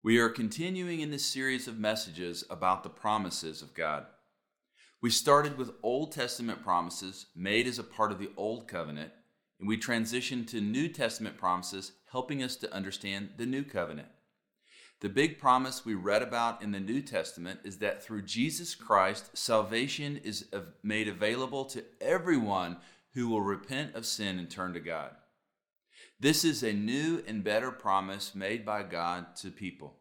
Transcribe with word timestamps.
We 0.00 0.18
are 0.18 0.28
continuing 0.28 1.00
in 1.00 1.10
this 1.10 1.24
series 1.24 1.66
of 1.66 1.76
messages 1.76 2.44
about 2.48 2.84
the 2.84 2.88
promises 2.88 3.62
of 3.62 3.74
God. 3.74 4.06
We 5.02 5.10
started 5.10 5.58
with 5.58 5.72
Old 5.82 6.12
Testament 6.12 6.62
promises 6.62 7.26
made 7.34 7.66
as 7.66 7.80
a 7.80 7.84
part 7.84 8.12
of 8.12 8.20
the 8.20 8.30
Old 8.36 8.68
Covenant, 8.68 9.10
and 9.58 9.68
we 9.68 9.76
transitioned 9.76 10.46
to 10.48 10.60
New 10.60 10.86
Testament 10.86 11.36
promises 11.36 11.92
helping 12.12 12.44
us 12.44 12.54
to 12.56 12.72
understand 12.72 13.30
the 13.38 13.46
New 13.46 13.64
Covenant. 13.64 14.06
The 15.00 15.08
big 15.08 15.40
promise 15.40 15.84
we 15.84 15.94
read 15.94 16.22
about 16.22 16.62
in 16.62 16.70
the 16.70 16.78
New 16.78 17.02
Testament 17.02 17.58
is 17.64 17.78
that 17.78 18.00
through 18.00 18.22
Jesus 18.22 18.76
Christ, 18.76 19.36
salvation 19.36 20.16
is 20.18 20.46
made 20.84 21.08
available 21.08 21.64
to 21.66 21.82
everyone 22.00 22.76
who 23.14 23.28
will 23.28 23.42
repent 23.42 23.96
of 23.96 24.06
sin 24.06 24.38
and 24.38 24.48
turn 24.48 24.74
to 24.74 24.80
God. 24.80 25.16
This 26.20 26.44
is 26.44 26.64
a 26.64 26.72
new 26.72 27.22
and 27.28 27.44
better 27.44 27.70
promise 27.70 28.34
made 28.34 28.66
by 28.66 28.82
God 28.82 29.36
to 29.36 29.52
people. 29.52 29.94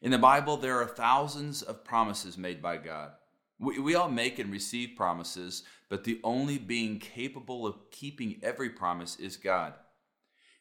In 0.00 0.10
the 0.10 0.18
Bible, 0.18 0.56
there 0.56 0.82
are 0.82 0.86
thousands 0.86 1.62
of 1.62 1.84
promises 1.84 2.36
made 2.36 2.60
by 2.60 2.76
God. 2.78 3.12
We, 3.60 3.78
we 3.78 3.94
all 3.94 4.08
make 4.08 4.40
and 4.40 4.50
receive 4.50 4.96
promises, 4.96 5.62
but 5.88 6.02
the 6.02 6.18
only 6.24 6.58
being 6.58 6.98
capable 6.98 7.68
of 7.68 7.88
keeping 7.92 8.40
every 8.42 8.70
promise 8.70 9.16
is 9.20 9.36
God. 9.36 9.74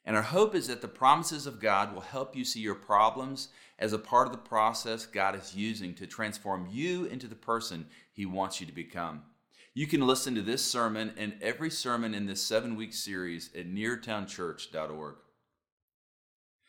And 0.06 0.16
our 0.16 0.22
hope 0.22 0.54
is 0.54 0.68
that 0.68 0.82
the 0.82 0.88
promises 0.88 1.48
of 1.48 1.60
God 1.60 1.92
will 1.92 2.02
help 2.02 2.36
you 2.36 2.46
see 2.46 2.60
your 2.60 2.76
problems 2.76 3.48
as 3.80 3.94
a 3.94 3.98
part 3.98 4.28
of 4.28 4.32
the 4.32 4.38
process 4.38 5.08
God 5.08 5.36
is 5.36 5.56
using 5.56 5.96
to 5.96 6.06
transform 6.06 6.68
you 6.72 7.06
into 7.06 7.26
the 7.26 7.34
person 7.34 7.88
He 8.14 8.28
wants 8.28 8.62
you 8.62 8.68
to 8.68 8.74
become. 8.74 9.24
You 9.74 9.88
can 9.88 10.06
listen 10.06 10.36
to 10.36 10.42
this 10.42 10.66
sermon 10.66 11.14
and 11.18 11.34
every 11.42 11.70
sermon 11.70 12.14
in 12.14 12.26
this 12.26 12.44
seven 12.44 12.76
week 12.76 12.94
series 12.94 13.50
at 13.56 13.74
neartownchurch.org. 13.74 15.16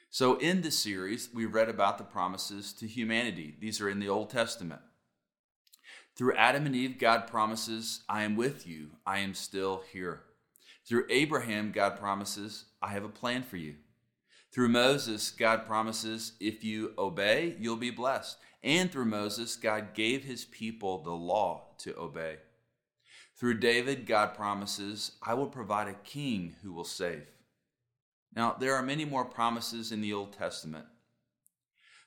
So, 0.08 0.36
in 0.36 0.60
this 0.60 0.78
series, 0.78 1.28
we 1.34 1.46
read 1.46 1.68
about 1.68 1.98
the 1.98 2.04
promises 2.04 2.72
to 2.74 2.86
humanity. 2.86 3.56
These 3.58 3.80
are 3.80 3.88
in 3.88 3.98
the 3.98 4.08
Old 4.08 4.30
Testament. 4.30 4.82
Through 6.14 6.36
Adam 6.36 6.66
and 6.66 6.76
Eve, 6.76 6.98
God 6.98 7.26
promises, 7.26 8.02
I 8.08 8.22
am 8.22 8.36
with 8.36 8.66
you, 8.66 8.90
I 9.04 9.18
am 9.20 9.34
still 9.34 9.82
here. 9.92 10.22
Through 10.86 11.06
Abraham, 11.08 11.72
God 11.72 11.98
promises, 11.98 12.66
I 12.80 12.88
have 12.88 13.04
a 13.04 13.08
plan 13.08 13.42
for 13.42 13.56
you. 13.56 13.76
Through 14.52 14.68
Moses, 14.68 15.30
God 15.30 15.66
promises, 15.66 16.32
if 16.38 16.62
you 16.62 16.92
obey, 16.98 17.56
you'll 17.58 17.76
be 17.76 17.90
blessed. 17.90 18.36
And 18.62 18.92
through 18.92 19.06
Moses, 19.06 19.56
God 19.56 19.94
gave 19.94 20.22
his 20.22 20.44
people 20.44 21.02
the 21.02 21.10
law 21.10 21.68
to 21.78 21.98
obey. 21.98 22.36
Through 23.42 23.58
David, 23.58 24.06
God 24.06 24.36
promises, 24.36 25.16
I 25.20 25.34
will 25.34 25.48
provide 25.48 25.88
a 25.88 25.94
king 25.94 26.54
who 26.62 26.72
will 26.72 26.84
save. 26.84 27.26
Now, 28.36 28.54
there 28.56 28.76
are 28.76 28.84
many 28.84 29.04
more 29.04 29.24
promises 29.24 29.90
in 29.90 30.00
the 30.00 30.12
Old 30.12 30.32
Testament. 30.32 30.84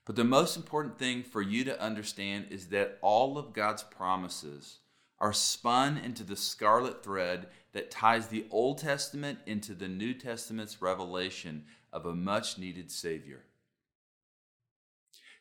But 0.05 0.15
the 0.15 0.23
most 0.23 0.55
important 0.55 0.97
thing 0.97 1.23
for 1.23 1.41
you 1.41 1.65
to 1.65 1.81
understand 1.81 2.45
is 2.51 2.67
that 2.67 2.99
all 3.01 3.37
of 3.37 3.51
God's 3.51 3.83
promises 3.83 4.77
are 5.19 5.33
spun 5.33 5.97
into 5.97 6.23
the 6.23 6.37
scarlet 6.37 7.03
thread 7.03 7.47
that 7.73 7.91
ties 7.91 8.27
the 8.27 8.45
Old 8.49 8.77
Testament 8.77 9.39
into 9.45 9.73
the 9.73 9.89
New 9.89 10.13
Testament's 10.13 10.81
revelation 10.81 11.65
of 11.91 12.05
a 12.05 12.15
much 12.15 12.57
needed 12.57 12.89
Savior. 12.89 13.43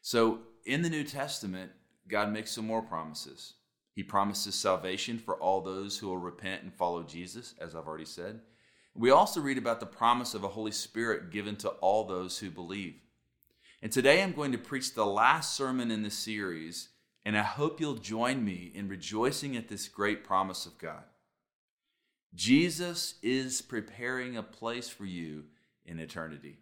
So, 0.02 0.40
in 0.66 0.82
the 0.82 0.90
New 0.90 1.04
Testament, 1.04 1.70
God 2.08 2.32
makes 2.32 2.50
some 2.50 2.66
more 2.66 2.82
promises. 2.82 3.52
He 3.94 4.02
promises 4.02 4.54
salvation 4.56 5.18
for 5.18 5.36
all 5.36 5.60
those 5.60 5.98
who 5.98 6.08
will 6.08 6.18
repent 6.18 6.62
and 6.62 6.74
follow 6.74 7.04
Jesus, 7.04 7.54
as 7.60 7.74
I've 7.74 7.86
already 7.86 8.04
said. 8.04 8.40
We 8.94 9.10
also 9.10 9.40
read 9.40 9.58
about 9.58 9.80
the 9.80 9.86
promise 9.86 10.34
of 10.34 10.44
a 10.44 10.48
Holy 10.48 10.72
Spirit 10.72 11.30
given 11.30 11.56
to 11.56 11.68
all 11.68 12.04
those 12.04 12.38
who 12.38 12.50
believe. 12.50 12.96
And 13.82 13.92
today 13.92 14.22
I'm 14.22 14.32
going 14.32 14.52
to 14.52 14.58
preach 14.58 14.94
the 14.94 15.06
last 15.06 15.56
sermon 15.56 15.90
in 15.90 16.02
the 16.02 16.10
series, 16.10 16.88
and 17.24 17.36
I 17.36 17.42
hope 17.42 17.80
you'll 17.80 17.94
join 17.94 18.44
me 18.44 18.72
in 18.74 18.88
rejoicing 18.88 19.56
at 19.56 19.68
this 19.68 19.88
great 19.88 20.24
promise 20.24 20.66
of 20.66 20.78
God. 20.78 21.04
Jesus 22.34 23.14
is 23.22 23.62
preparing 23.62 24.36
a 24.36 24.42
place 24.42 24.88
for 24.88 25.04
you 25.04 25.44
in 25.86 26.00
eternity. 26.00 26.58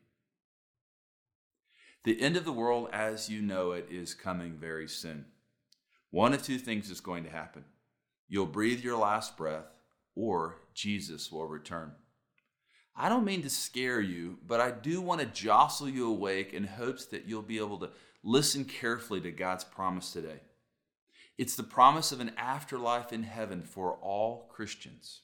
The 2.04 2.21
end 2.21 2.37
of 2.37 2.44
the 2.44 2.53
world 2.53 2.88
as 2.92 3.31
you 3.31 3.41
know 3.41 3.72
it 3.72 3.87
is 3.91 4.15
coming 4.15 4.54
very 4.54 4.88
soon. 4.88 5.26
One 6.12 6.34
of 6.34 6.43
two 6.43 6.59
things 6.59 6.91
is 6.91 7.00
going 7.00 7.25
to 7.25 7.31
happen 7.31 7.65
you'll 8.28 8.47
breathe 8.47 8.83
your 8.83 8.97
last 8.97 9.37
breath, 9.37 9.78
or 10.15 10.56
Jesus 10.73 11.31
will 11.31 11.47
return. 11.47 11.93
I 12.97 13.11
don't 13.11 13.27
mean 13.27 13.43
to 13.43 13.50
scare 13.50 14.00
you, 14.00 14.39
but 14.47 14.61
I 14.61 14.71
do 14.71 15.03
want 15.03 15.21
to 15.21 15.27
jostle 15.27 15.89
you 15.89 16.09
awake 16.09 16.55
in 16.55 16.65
hopes 16.65 17.06
that 17.06 17.27
you'll 17.27 17.43
be 17.43 17.59
able 17.59 17.78
to 17.78 17.91
listen 18.22 18.65
carefully 18.65 19.21
to 19.22 19.31
God's 19.31 19.65
promise 19.65 20.12
today. 20.12 20.41
It's 21.37 21.56
the 21.56 21.62
promise 21.62 22.12
of 22.12 22.21
an 22.21 22.33
afterlife 22.39 23.12
in 23.12 23.22
heaven 23.22 23.62
for 23.62 23.95
all 23.97 24.49
Christians. 24.51 25.21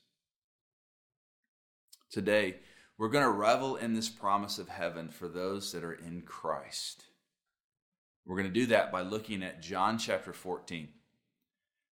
Today, 2.10 2.56
we're 2.98 3.10
going 3.10 3.24
to 3.24 3.30
revel 3.30 3.76
in 3.76 3.94
this 3.94 4.08
promise 4.08 4.58
of 4.58 4.68
heaven 4.68 5.08
for 5.08 5.28
those 5.28 5.72
that 5.72 5.84
are 5.84 5.92
in 5.94 6.22
Christ. 6.22 7.04
We're 8.28 8.36
going 8.36 8.52
to 8.52 8.60
do 8.60 8.66
that 8.66 8.92
by 8.92 9.00
looking 9.00 9.42
at 9.42 9.62
John 9.62 9.96
chapter 9.96 10.34
14. 10.34 10.88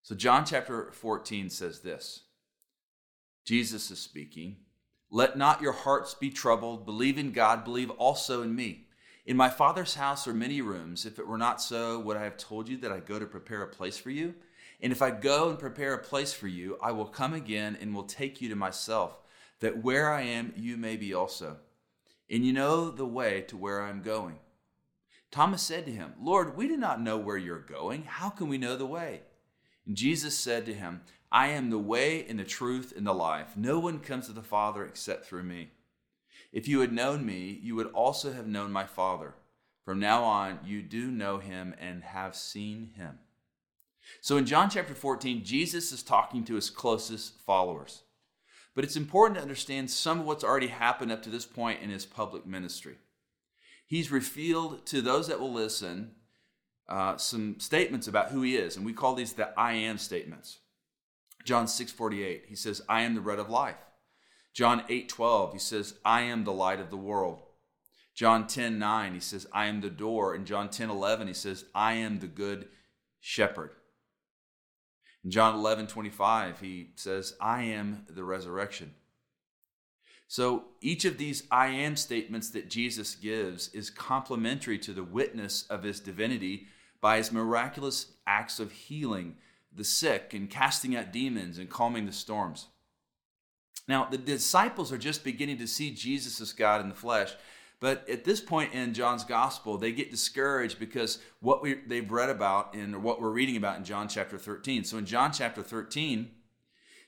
So, 0.03 0.13
John 0.13 0.45
chapter 0.45 0.91
14 0.91 1.49
says 1.49 1.79
this 1.79 2.21
Jesus 3.43 3.89
is 3.89 3.99
speaking. 3.99 4.57
Let 5.09 5.37
not 5.37 5.61
your 5.61 5.71
hearts 5.71 6.13
be 6.13 6.29
troubled. 6.29 6.85
Believe 6.85 7.17
in 7.17 7.31
God, 7.31 7.63
believe 7.63 7.89
also 7.91 8.43
in 8.43 8.55
me. 8.55 8.87
In 9.25 9.35
my 9.35 9.49
Father's 9.49 9.95
house 9.95 10.27
are 10.27 10.33
many 10.33 10.61
rooms. 10.61 11.05
If 11.05 11.17
it 11.17 11.27
were 11.27 11.37
not 11.39 11.61
so, 11.61 11.99
would 11.99 12.17
I 12.17 12.23
have 12.25 12.37
told 12.37 12.69
you 12.69 12.77
that 12.77 12.91
I 12.91 12.99
go 12.99 13.17
to 13.17 13.25
prepare 13.25 13.63
a 13.63 13.67
place 13.67 13.97
for 13.97 14.11
you? 14.11 14.35
And 14.79 14.91
if 14.91 15.01
I 15.01 15.09
go 15.09 15.49
and 15.49 15.57
prepare 15.57 15.95
a 15.95 16.03
place 16.03 16.33
for 16.33 16.47
you, 16.47 16.77
I 16.83 16.91
will 16.91 17.05
come 17.05 17.33
again 17.33 17.77
and 17.81 17.95
will 17.95 18.03
take 18.03 18.41
you 18.41 18.49
to 18.49 18.55
myself, 18.55 19.17
that 19.59 19.83
where 19.83 20.13
I 20.13 20.21
am, 20.21 20.53
you 20.55 20.77
may 20.77 20.97
be 20.97 21.15
also. 21.15 21.57
And 22.29 22.45
you 22.45 22.53
know 22.53 22.91
the 22.91 23.07
way 23.07 23.41
to 23.47 23.57
where 23.57 23.81
I 23.81 23.89
am 23.89 24.01
going. 24.03 24.37
Thomas 25.31 25.61
said 25.61 25.85
to 25.85 25.91
him, 25.91 26.13
Lord, 26.21 26.55
we 26.55 26.67
do 26.67 26.77
not 26.77 27.01
know 27.01 27.17
where 27.17 27.37
you're 27.37 27.59
going. 27.59 28.03
How 28.03 28.29
can 28.29 28.47
we 28.47 28.57
know 28.57 28.77
the 28.77 28.85
way? 28.85 29.21
And 29.85 29.95
Jesus 29.95 30.37
said 30.37 30.65
to 30.65 30.73
him, 30.73 31.01
I 31.31 31.49
am 31.49 31.69
the 31.69 31.77
way 31.77 32.25
and 32.25 32.39
the 32.39 32.45
truth 32.45 32.93
and 32.95 33.05
the 33.05 33.13
life. 33.13 33.57
No 33.57 33.79
one 33.79 33.99
comes 33.99 34.27
to 34.27 34.33
the 34.33 34.41
Father 34.41 34.85
except 34.85 35.25
through 35.25 35.43
me. 35.43 35.71
If 36.53 36.67
you 36.67 36.79
had 36.79 36.93
known 36.93 37.25
me, 37.25 37.59
you 37.61 37.75
would 37.75 37.87
also 37.87 38.31
have 38.31 38.47
known 38.47 38.71
my 38.71 38.85
Father. 38.85 39.35
From 39.83 39.99
now 39.99 40.23
on, 40.23 40.59
you 40.65 40.81
do 40.81 41.11
know 41.11 41.39
him 41.39 41.75
and 41.79 42.03
have 42.03 42.35
seen 42.35 42.91
him. 42.95 43.19
So 44.21 44.37
in 44.37 44.45
John 44.45 44.69
chapter 44.69 44.95
14, 44.95 45.43
Jesus 45.43 45.91
is 45.91 46.03
talking 46.03 46.45
to 46.45 46.55
his 46.55 46.69
closest 46.69 47.39
followers. 47.41 48.03
But 48.73 48.85
it's 48.85 48.95
important 48.95 49.35
to 49.35 49.41
understand 49.41 49.89
some 49.89 50.21
of 50.21 50.25
what's 50.25 50.43
already 50.43 50.67
happened 50.67 51.11
up 51.11 51.23
to 51.23 51.29
this 51.29 51.45
point 51.45 51.81
in 51.81 51.89
his 51.89 52.05
public 52.05 52.45
ministry 52.45 52.97
he's 53.87 54.11
revealed 54.11 54.85
to 54.85 55.01
those 55.01 55.27
that 55.27 55.39
will 55.39 55.51
listen 55.51 56.11
uh, 56.87 57.17
some 57.17 57.59
statements 57.59 58.07
about 58.07 58.29
who 58.29 58.41
he 58.43 58.55
is, 58.55 58.77
and 58.77 58.85
we 58.85 58.93
call 58.93 59.15
these 59.15 59.33
the 59.33 59.51
I 59.59 59.73
am 59.73 59.97
statements. 59.97 60.59
John 61.43 61.65
6:48, 61.65 62.45
he 62.47 62.55
says, 62.55 62.81
"I 62.87 63.01
am 63.01 63.15
the 63.15 63.21
bread 63.21 63.39
of 63.39 63.49
life." 63.49 63.77
John 64.53 64.83
8:12, 64.89 65.53
he 65.53 65.59
says, 65.59 65.99
"I 66.05 66.21
am 66.21 66.43
the 66.43 66.53
light 66.53 66.79
of 66.79 66.89
the 66.89 66.97
world." 66.97 67.43
John 68.13 68.47
10:9, 68.47 69.13
he 69.13 69.19
says, 69.19 69.47
"I 69.51 69.65
am 69.65 69.81
the 69.81 69.89
door." 69.89 70.33
And 70.33 70.45
John 70.45 70.69
10:11, 70.69 71.27
he 71.27 71.33
says, 71.33 71.65
"I 71.75 71.93
am 71.93 72.19
the 72.19 72.27
good 72.27 72.69
shepherd." 73.19 73.75
In 75.23 75.31
John 75.31 75.55
11:25, 75.55 76.59
he 76.59 76.93
says, 76.95 77.35
"I 77.39 77.63
am 77.63 78.05
the 78.09 78.23
resurrection." 78.23 78.95
So 80.27 80.65
each 80.81 81.05
of 81.05 81.17
these 81.17 81.43
I 81.49 81.67
am 81.67 81.95
statements 81.95 82.49
that 82.49 82.69
Jesus 82.69 83.15
gives 83.15 83.69
is 83.69 83.89
complementary 83.89 84.77
to 84.79 84.93
the 84.93 85.03
witness 85.03 85.65
of 85.69 85.83
his 85.83 85.99
divinity 85.99 86.67
by 86.99 87.17
his 87.17 87.31
miraculous 87.31 88.07
acts 88.25 88.59
of 88.59 88.71
healing 88.71 89.35
the 89.73 89.83
sick 89.83 90.33
and 90.33 90.49
casting 90.49 90.95
out 90.95 91.13
demons 91.13 91.57
and 91.57 91.69
calming 91.69 92.05
the 92.05 92.11
storms. 92.11 92.67
Now, 93.87 94.05
the 94.09 94.17
disciples 94.17 94.91
are 94.91 94.97
just 94.97 95.23
beginning 95.23 95.59
to 95.59 95.67
see 95.67 95.91
Jesus 95.91 96.41
as 96.41 96.51
God 96.51 96.81
in 96.81 96.89
the 96.89 96.95
flesh. 96.95 97.33
But 97.79 98.09
at 98.09 98.23
this 98.23 98.41
point 98.41 98.73
in 98.73 98.93
John's 98.93 99.23
gospel, 99.23 99.77
they 99.77 99.91
get 99.91 100.09
discouraged 100.09 100.79
because 100.79 101.19
what 101.41 101.61
we, 101.61 101.75
they've 101.75 102.11
read 102.11 102.29
about 102.29 102.73
and 102.73 103.03
what 103.03 103.21
we're 103.21 103.29
reading 103.29 103.55
about 103.55 103.77
in 103.77 103.83
John 103.83 104.07
chapter 104.07 104.37
13. 104.37 104.83
So 104.83 104.97
in 104.97 105.05
John 105.05 105.31
chapter 105.31 105.61
13, 105.61 106.31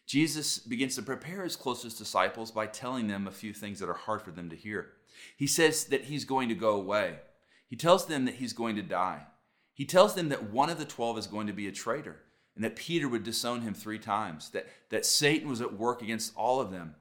Jesus 0.10 0.58
begins 0.58 0.96
to 0.96 1.04
prepare 1.04 1.44
his 1.44 1.56
closest 1.56 2.00
disciples 2.00 2.50
by 2.50 2.66
telling 2.66 3.06
them 3.06 3.28
a 3.28 3.32
few 3.32 3.54
things 3.54 3.80
that 3.80 3.90
are 3.90 3.94
hard 3.94 4.24
for 4.24 4.32
them 4.32 4.50
to 4.50 4.56
hear. 4.56 4.94
He 5.38 5.46
says 5.46 5.84
that 5.86 6.06
he's 6.06 6.26
going 6.26 6.50
to 6.50 6.56
go 6.56 6.72
away. 6.72 7.20
He 7.68 7.76
tells 7.76 8.08
them 8.08 8.26
that 8.26 8.34
he's 8.36 8.54
going 8.54 8.76
to 8.78 8.82
die. 8.82 9.28
He 9.72 9.86
tells 9.86 10.16
them 10.16 10.30
that 10.30 10.50
one 10.50 10.72
of 10.72 10.80
the 10.80 10.86
12 10.86 11.20
is 11.20 11.28
going 11.28 11.46
to 11.46 11.54
be 11.54 11.68
a 11.68 11.72
traitor 11.72 12.24
and 12.56 12.64
that 12.64 12.76
Peter 12.76 13.08
would 13.08 13.22
disown 13.22 13.62
him 13.62 13.76
three 13.76 14.00
times, 14.00 14.50
that, 14.50 14.66
that 14.90 15.06
Satan 15.06 15.48
was 15.48 15.62
at 15.62 15.78
work 15.78 16.02
against 16.02 16.36
all 16.36 16.60
of 16.60 16.72
them, 16.72 16.96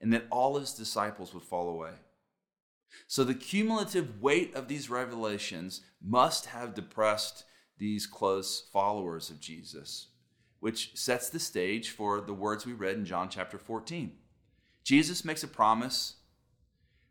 and 0.00 0.12
that 0.12 0.26
all 0.28 0.58
his 0.58 0.74
disciples 0.74 1.32
would 1.32 1.44
fall 1.44 1.68
away. 1.68 1.92
So 3.06 3.22
the 3.22 3.34
cumulative 3.34 4.20
weight 4.20 4.52
of 4.56 4.66
these 4.66 4.90
revelations 4.90 5.82
must 6.02 6.46
have 6.46 6.74
depressed 6.74 7.44
these 7.78 8.04
close 8.04 8.68
followers 8.72 9.30
of 9.30 9.38
Jesus, 9.38 10.08
which 10.60 10.96
sets 10.96 11.28
the 11.28 11.38
stage 11.38 11.90
for 11.90 12.20
the 12.20 12.34
words 12.34 12.66
we 12.66 12.72
read 12.72 12.96
in 12.96 13.04
John 13.04 13.28
chapter 13.28 13.58
14. 13.58 14.12
Jesus 14.84 15.24
makes 15.24 15.42
a 15.42 15.48
promise 15.48 16.16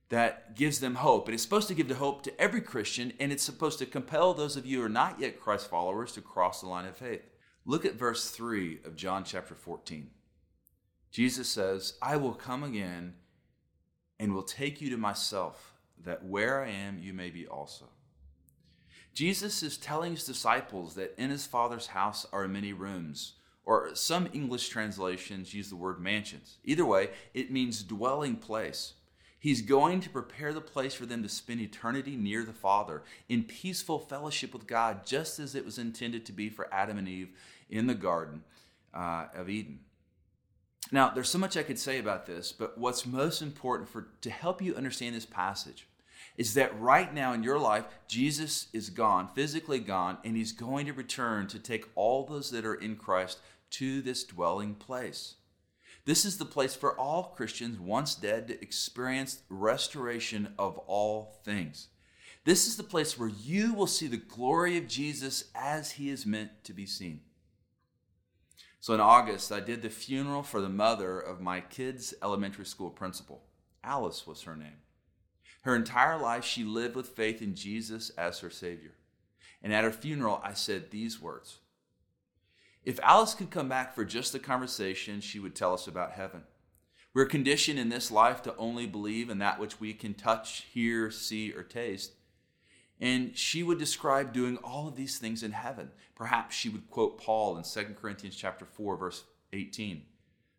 that 0.10 0.56
gives 0.56 0.80
them 0.80 0.96
hope. 0.96 1.28
And 1.28 1.34
It 1.34 1.36
is 1.36 1.42
supposed 1.42 1.68
to 1.68 1.74
give 1.74 1.88
the 1.88 1.96
hope 1.96 2.24
to 2.24 2.42
every 2.42 2.62
Christian, 2.62 3.14
and 3.20 3.32
it's 3.32 3.44
supposed 3.44 3.80
to 3.80 3.86
compel 3.86 4.34
those 4.34 4.56
of 4.56 4.66
you 4.66 4.80
who 4.80 4.86
are 4.86 4.90
not 4.90 5.20
yet 5.20 5.40
Christ 5.40 5.70
followers 5.70 6.14
to 6.14 6.22
cross 6.22 6.62
the 6.62 6.68
line 6.68 6.86
of 6.86 6.98
faith. 6.98 7.30
Look 7.66 7.86
at 7.86 7.96
verse 7.96 8.30
3 8.32 8.80
of 8.86 8.96
John 8.96 9.24
chapter 9.24 9.54
14. 9.54 10.10
Jesus 11.12 11.50
says, 11.50 11.94
I 12.02 12.16
will 12.18 12.34
come 12.34 12.64
again 12.64 13.16
and 14.20 14.34
will 14.34 14.44
take 14.44 14.82
you 14.82 14.90
to 14.90 14.98
myself, 14.98 15.74
that 16.04 16.24
where 16.24 16.64
I 16.64 16.70
am, 16.70 17.00
you 17.00 17.14
may 17.14 17.30
be 17.30 17.48
also. 17.48 17.86
Jesus 19.18 19.64
is 19.64 19.78
telling 19.78 20.12
his 20.12 20.25
disciples 20.25 20.94
that 20.94 21.16
in 21.18 21.31
his 21.31 21.48
Father's 21.48 21.88
house 21.88 22.28
are 22.31 22.48
many 22.48 22.72
rooms, 22.72 23.34
or 23.66 23.96
some 23.96 24.30
English 24.31 24.69
translations 24.69 25.56
use 25.56 25.72
the 25.72 25.75
word 25.75 26.00
mansions. 26.00 26.60
Either 26.64 26.86
way, 26.86 27.10
it 27.34 27.52
means 27.52 27.81
dwelling 27.81 28.36
place. 28.36 28.94
He's 29.40 29.64
going 29.64 30.02
to 30.02 30.10
prepare 30.12 30.54
the 30.54 30.62
place 30.62 30.94
for 30.94 31.08
them 31.08 31.24
to 31.24 31.30
spend 31.30 31.62
eternity 31.62 32.16
near 32.16 32.46
the 32.46 32.54
Father 32.54 33.02
in 33.28 33.46
peaceful 33.46 33.98
fellowship 33.98 34.54
with 34.54 34.68
God, 34.68 35.04
just 35.04 35.40
as 35.40 35.56
it 35.56 35.66
was 35.66 35.80
intended 35.80 36.24
to 36.28 36.31
be 36.31 36.48
for 36.48 36.72
Adam 36.72 37.00
and 37.00 37.10
Eve 37.10 37.30
in 37.72 37.88
the 37.88 37.96
Garden 37.96 38.44
uh, 38.94 39.25
of 39.34 39.50
Eden. 39.50 39.80
Now, 40.92 41.10
there's 41.10 41.30
so 41.30 41.40
much 41.40 41.58
I 41.58 41.63
could 41.63 41.80
say 41.80 41.98
about 41.98 42.28
this, 42.28 42.52
but 42.52 42.78
what's 42.78 43.04
most 43.04 43.42
important 43.42 43.90
for 43.90 44.10
to 44.22 44.30
help 44.30 44.62
you 44.62 44.75
understand 44.75 45.16
this 45.16 45.25
passage 45.25 45.88
is 46.38 46.54
that 46.54 46.80
right 46.80 47.13
now 47.13 47.34
in 47.34 47.44
your 47.44 47.57
life, 47.57 47.86
Jesus 48.07 48.68
is 48.72 48.89
gone, 48.89 49.28
physically 49.34 49.80
gone, 49.80 50.19
and 50.24 50.38
he's 50.38 50.51
going 50.51 50.86
to 50.86 50.94
return 50.94 51.48
to 51.48 51.60
take 51.60 51.86
all 51.95 52.25
those 52.25 52.51
that 52.51 52.66
are 52.66 52.75
in 52.75 52.95
Christ 52.95 53.39
to 53.72 54.01
this 54.01 54.24
dwelling 54.24 54.75
place. 54.75 55.36
This 56.06 56.24
is 56.24 56.38
the 56.38 56.45
place 56.45 56.75
for 56.75 56.98
all 56.98 57.34
Christians 57.36 57.80
once 57.80 58.16
dead 58.16 58.48
to 58.48 58.62
experience 58.62 59.42
restoration 59.50 60.54
of 60.57 60.78
all 60.78 61.36
things. 61.44 61.88
This 62.45 62.66
is 62.66 62.78
the 62.78 62.84
place 62.84 63.19
where 63.19 63.28
you 63.28 63.74
will 63.74 63.88
see 63.88 64.07
the 64.07 64.16
glory 64.16 64.78
of 64.78 64.88
Jesus 64.88 65.45
as 65.54 65.92
he 65.92 66.10
is 66.10 66.25
meant 66.25 66.63
to 66.63 66.72
be 66.72 66.86
seen. 66.86 67.22
So 68.80 68.94
in 68.94 69.01
August, 69.01 69.51
I 69.51 69.60
did 69.60 69.81
the 69.81 69.89
funeral 69.89 70.44
for 70.44 70.62
the 70.62 70.69
mother 70.69 71.19
of 71.19 71.42
my 71.42 71.60
kids' 71.60 72.13
elementary 72.24 72.66
school 72.66 72.89
principal. 72.89 73.44
Alice 73.84 74.25
was 74.25 74.44
her 74.44 74.56
name. 74.56 74.78
Her 75.68 75.75
entire 75.75 76.18
life, 76.18 76.46
she 76.46 76.64
lived 76.64 76.96
with 76.96 77.10
faith 77.10 77.42
in 77.42 77.54
Jesus 77.54 78.10
as 78.12 78.40
her 78.40 78.50
Savior. 78.50 78.94
And 79.62 79.74
at 79.74 79.84
her 79.84 79.92
funeral, 79.92 80.40
I 80.42 80.54
said 80.54 80.92
these 80.92 81.22
words 81.22 81.58
if 82.86 83.02
Alice 83.04 83.34
could 83.34 83.52
come 83.52 83.68
back 83.68 83.94
for 83.94 84.06
just 84.06 84.34
a 84.34 84.40
conversation, 84.40 85.19
she 85.19 85.40
would 85.40 85.56
tell 85.56 85.74
us 85.74 85.86
about 85.86 86.14
heaven. 86.14 86.44
We're 87.14 87.25
conditioned 87.25 87.80
in 87.80 87.90
this 87.90 88.12
life 88.12 88.42
to 88.44 88.56
only 88.56 88.88
believe 88.88 89.30
in 89.30 89.40
that 89.40 89.60
which 89.60 89.78
we 89.78 89.94
can 89.94 90.14
touch, 90.14 90.64
hear, 90.72 91.12
see, 91.12 91.52
or 91.52 91.64
taste. 91.64 92.13
And 93.02 93.38
she 93.38 93.62
would 93.62 93.78
describe 93.78 94.31
doing 94.31 94.56
all 94.63 94.88
of 94.88 94.96
these 94.96 95.18
things 95.20 95.44
in 95.44 95.52
heaven. 95.52 95.92
Perhaps 96.16 96.56
she 96.56 96.70
would 96.70 96.90
quote 96.90 97.20
Paul 97.20 97.58
in 97.58 97.63
2 97.63 97.94
Corinthians 98.00 98.38
chapter 98.38 98.63
4 98.63 98.96
verse 98.96 99.25
18. 99.52 100.04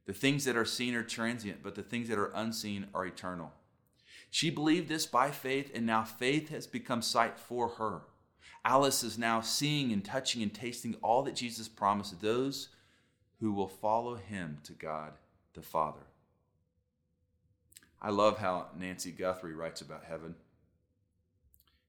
The 0.04 0.12
things 0.12 0.44
that 0.44 0.58
are 0.58 0.66
seen 0.66 0.94
are 0.94 1.02
transient, 1.02 1.62
but 1.62 1.76
the 1.76 1.82
things 1.82 2.11
that 2.11 2.19
are 2.19 2.32
unseen 2.34 2.88
are 2.93 3.06
eternal. 3.06 3.54
She 4.30 4.50
believed 4.50 4.88
this 4.88 5.06
by 5.06 5.30
faith, 5.30 5.70
and 5.75 5.86
now 5.86 6.04
faith 6.04 6.50
has 6.50 6.66
become 6.66 7.02
sight 7.02 7.38
for 7.38 7.69
her. 7.70 8.02
Alice 8.64 9.02
is 9.02 9.19
now 9.19 9.40
seeing 9.40 9.92
and 9.92 10.04
touching 10.04 10.42
and 10.42 10.52
tasting 10.52 10.96
all 11.02 11.22
that 11.22 11.36
Jesus 11.36 11.69
promised 11.69 12.20
those 12.20 12.69
who 13.40 13.52
will 13.52 13.69
follow 13.69 14.16
him 14.16 14.58
to 14.64 14.72
God 14.72 15.12
the 15.54 15.62
Father. 15.62 16.06
I 18.00 18.10
love 18.10 18.38
how 18.38 18.69
Nancy 18.78 19.10
Guthrie 19.10 19.54
writes 19.54 19.80
about 19.80 20.04
heaven. 20.04 20.34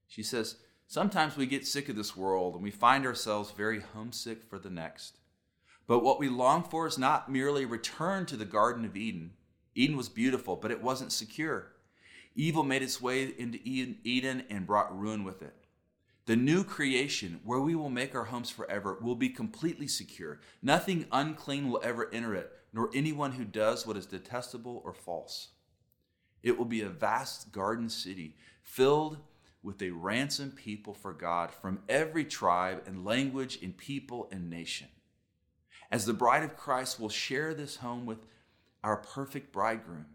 She 0.08 0.22
says, 0.22 0.56
Sometimes 0.88 1.36
we 1.36 1.46
get 1.46 1.66
sick 1.66 1.88
of 1.88 1.94
this 1.94 2.16
world 2.16 2.54
and 2.54 2.64
we 2.64 2.72
find 2.72 3.06
ourselves 3.06 3.52
very 3.52 3.80
homesick 3.80 4.42
for 4.42 4.58
the 4.58 4.70
next. 4.70 5.18
But 5.86 6.02
what 6.02 6.18
we 6.18 6.28
long 6.28 6.64
for 6.64 6.86
is 6.86 6.98
not 6.98 7.30
merely 7.30 7.64
return 7.64 8.26
to 8.26 8.36
the 8.36 8.44
Garden 8.44 8.84
of 8.84 8.96
Eden. 8.96 9.32
Eden 9.76 9.96
was 9.96 10.08
beautiful, 10.08 10.56
but 10.56 10.72
it 10.72 10.82
wasn't 10.82 11.12
secure. 11.12 11.72
Evil 12.34 12.62
made 12.62 12.82
its 12.82 13.00
way 13.00 13.24
into 13.24 13.58
Eden 13.64 14.44
and 14.48 14.66
brought 14.66 14.96
ruin 14.98 15.24
with 15.24 15.42
it. 15.42 15.54
The 16.26 16.36
new 16.36 16.62
creation, 16.62 17.40
where 17.44 17.60
we 17.60 17.74
will 17.74 17.90
make 17.90 18.14
our 18.14 18.26
homes 18.26 18.50
forever, 18.50 18.98
will 19.00 19.16
be 19.16 19.30
completely 19.30 19.88
secure. 19.88 20.40
Nothing 20.62 21.06
unclean 21.10 21.70
will 21.70 21.80
ever 21.82 22.08
enter 22.12 22.34
it, 22.34 22.52
nor 22.72 22.90
anyone 22.94 23.32
who 23.32 23.44
does 23.44 23.86
what 23.86 23.96
is 23.96 24.06
detestable 24.06 24.80
or 24.84 24.94
false. 24.94 25.48
It 26.42 26.56
will 26.56 26.66
be 26.66 26.82
a 26.82 26.88
vast 26.88 27.52
garden 27.52 27.88
city 27.88 28.36
filled 28.62 29.18
with 29.62 29.82
a 29.82 29.90
ransomed 29.90 30.56
people 30.56 30.94
for 30.94 31.12
God 31.12 31.50
from 31.50 31.80
every 31.88 32.24
tribe 32.24 32.82
and 32.86 33.04
language 33.04 33.58
and 33.62 33.76
people 33.76 34.28
and 34.30 34.48
nation. 34.48 34.88
As 35.90 36.06
the 36.06 36.14
bride 36.14 36.44
of 36.44 36.56
Christ 36.56 37.00
will 37.00 37.08
share 37.08 37.52
this 37.52 37.76
home 37.76 38.06
with 38.06 38.24
our 38.84 38.96
perfect 38.98 39.52
bridegroom, 39.52 40.06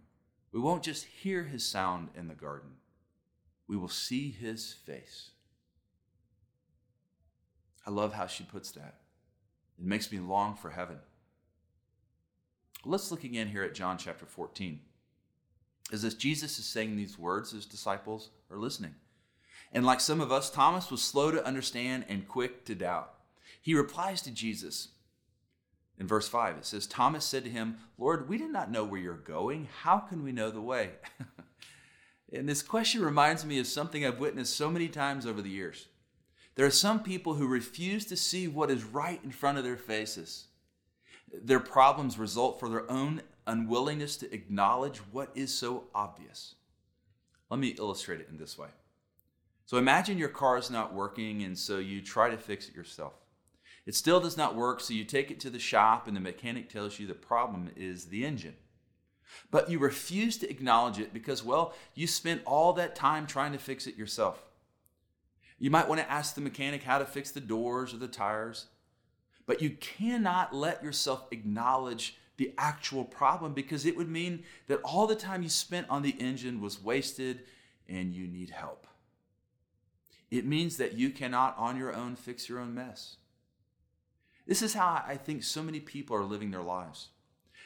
we 0.55 0.61
won't 0.61 0.83
just 0.83 1.03
hear 1.03 1.43
his 1.43 1.65
sound 1.65 2.07
in 2.15 2.29
the 2.29 2.33
garden, 2.33 2.69
we 3.67 3.75
will 3.75 3.89
see 3.89 4.31
his 4.31 4.71
face. 4.71 5.31
I 7.85 7.91
love 7.91 8.13
how 8.13 8.25
she 8.27 8.45
puts 8.45 8.71
that. 8.71 9.01
It 9.77 9.83
makes 9.83 10.13
me 10.13 10.19
long 10.19 10.55
for 10.55 10.69
heaven. 10.69 10.99
Let's 12.85 13.11
look 13.11 13.25
again 13.25 13.49
here 13.49 13.63
at 13.63 13.75
John 13.75 13.97
chapter 13.97 14.25
14. 14.25 14.79
As 15.91 16.03
this 16.03 16.13
Jesus 16.13 16.57
is 16.57 16.65
saying 16.65 16.95
these 16.95 17.19
words, 17.19 17.51
his 17.51 17.65
disciples 17.65 18.29
are 18.49 18.57
listening. 18.57 18.95
And 19.73 19.85
like 19.85 19.99
some 19.99 20.21
of 20.21 20.31
us, 20.31 20.49
Thomas 20.49 20.89
was 20.89 21.01
slow 21.01 21.31
to 21.31 21.45
understand 21.45 22.05
and 22.07 22.29
quick 22.29 22.63
to 22.65 22.75
doubt. 22.75 23.13
He 23.61 23.75
replies 23.75 24.21
to 24.21 24.31
Jesus 24.31 24.87
in 25.99 26.07
verse 26.07 26.27
5. 26.27 26.57
It 26.57 26.65
says, 26.65 26.87
Thomas 26.87 27.25
said 27.25 27.43
to 27.43 27.49
him, 27.49 27.77
Lord, 27.97 28.27
we 28.27 28.37
did 28.37 28.51
not 28.51 28.71
know 28.71 28.83
where 28.83 28.99
you're 28.99 29.13
going. 29.13 29.67
How 29.81 29.99
can 29.99 30.23
we 30.23 30.31
know 30.31 30.51
the 30.51 30.61
way? 30.61 30.91
and 32.33 32.47
this 32.47 32.61
question 32.61 33.01
reminds 33.01 33.45
me 33.45 33.59
of 33.59 33.67
something 33.67 34.05
I've 34.05 34.19
witnessed 34.19 34.55
so 34.55 34.69
many 34.69 34.87
times 34.87 35.25
over 35.25 35.41
the 35.41 35.49
years. 35.49 35.87
There 36.55 36.65
are 36.65 36.71
some 36.71 37.03
people 37.03 37.33
who 37.33 37.47
refuse 37.47 38.05
to 38.05 38.15
see 38.15 38.47
what 38.47 38.71
is 38.71 38.83
right 38.83 39.19
in 39.23 39.31
front 39.31 39.57
of 39.57 39.63
their 39.63 39.77
faces. 39.77 40.45
Their 41.33 41.59
problems 41.59 42.17
result 42.17 42.59
from 42.59 42.71
their 42.71 42.89
own 42.89 43.21
unwillingness 43.47 44.17
to 44.17 44.33
acknowledge 44.33 44.99
what 45.11 45.31
is 45.35 45.53
so 45.53 45.85
obvious. 45.93 46.55
Let 47.49 47.59
me 47.59 47.75
illustrate 47.77 48.21
it 48.21 48.29
in 48.29 48.37
this 48.37 48.57
way. 48.57 48.69
So 49.65 49.77
imagine 49.77 50.17
your 50.17 50.29
car 50.29 50.57
is 50.57 50.69
not 50.69 50.93
working, 50.93 51.43
and 51.43 51.57
so 51.57 51.79
you 51.79 52.01
try 52.01 52.29
to 52.29 52.37
fix 52.37 52.69
it 52.69 52.75
yourself. 52.75 53.13
It 53.85 53.95
still 53.95 54.19
does 54.19 54.37
not 54.37 54.55
work, 54.55 54.81
so 54.81 54.93
you 54.93 55.03
take 55.03 55.29
it 55.29 55.39
to 55.41 55.49
the 55.49 55.59
shop, 55.59 56.07
and 56.07 56.15
the 56.15 56.21
mechanic 56.21 56.69
tells 56.69 56.99
you 56.99 57.05
the 57.05 57.13
problem 57.13 57.69
is 57.75 58.05
the 58.05 58.25
engine. 58.25 58.55
But 59.51 59.69
you 59.69 59.79
refuse 59.79 60.37
to 60.37 60.49
acknowledge 60.49 60.99
it 60.99 61.13
because, 61.13 61.43
well, 61.43 61.73
you 61.93 62.07
spent 62.07 62.41
all 62.45 62.73
that 62.73 62.95
time 62.95 63.27
trying 63.27 63.51
to 63.51 63.57
fix 63.59 63.85
it 63.85 63.97
yourself. 63.97 64.39
You 65.59 65.69
might 65.69 65.87
want 65.87 66.01
to 66.01 66.11
ask 66.11 66.35
the 66.35 66.41
mechanic 66.41 66.83
how 66.83 66.97
to 66.97 67.05
fix 67.05 67.31
the 67.31 67.41
doors 67.41 67.93
or 67.93 67.97
the 67.97 68.07
tires, 68.07 68.67
but 69.45 69.61
you 69.61 69.71
cannot 69.71 70.53
let 70.53 70.83
yourself 70.83 71.27
acknowledge 71.31 72.17
the 72.37 72.53
actual 72.57 73.05
problem 73.05 73.53
because 73.53 73.85
it 73.85 73.95
would 73.95 74.09
mean 74.09 74.43
that 74.67 74.81
all 74.83 75.07
the 75.07 75.15
time 75.15 75.43
you 75.43 75.49
spent 75.49 75.89
on 75.89 76.01
the 76.01 76.15
engine 76.19 76.59
was 76.59 76.83
wasted 76.83 77.41
and 77.87 78.13
you 78.13 78.27
need 78.27 78.49
help. 78.49 78.87
It 80.31 80.45
means 80.45 80.77
that 80.77 80.93
you 80.93 81.11
cannot 81.11 81.55
on 81.57 81.77
your 81.77 81.95
own 81.95 82.15
fix 82.15 82.49
your 82.49 82.59
own 82.59 82.73
mess. 82.73 83.17
This 84.47 84.61
is 84.61 84.73
how 84.73 85.03
I 85.07 85.17
think 85.17 85.43
so 85.43 85.63
many 85.63 85.79
people 85.79 86.15
are 86.15 86.23
living 86.23 86.51
their 86.51 86.61
lives. 86.61 87.09